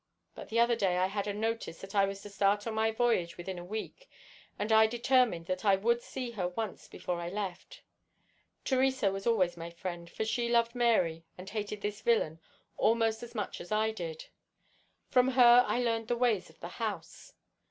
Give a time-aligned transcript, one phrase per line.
[0.33, 2.89] But the other day I had a notice that I was to start on my
[2.89, 4.09] voyage within a week,
[4.57, 7.83] and I determined that I would see her once before I left.
[8.65, 12.39] Theresa was always my friend, for she loved Mary and hated this villain
[12.77, 14.25] almost as much as I did.
[15.11, 17.33] From her I learned the ways of the house.